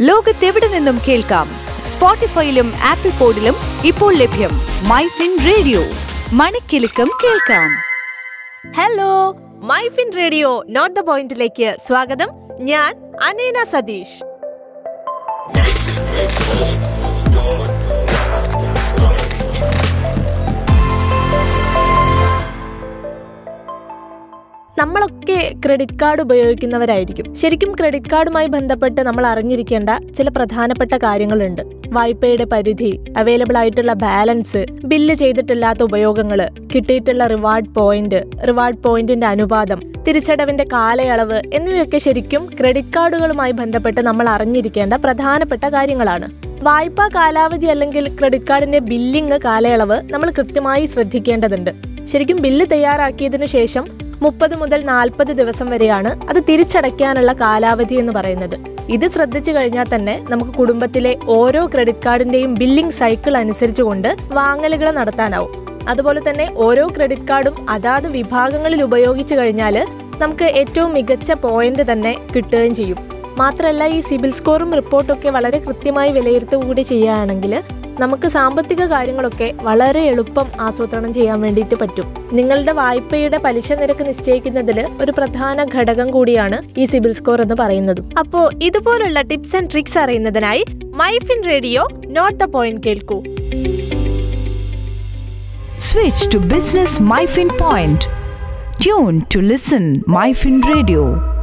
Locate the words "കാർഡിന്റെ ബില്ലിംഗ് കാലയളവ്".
48.50-50.02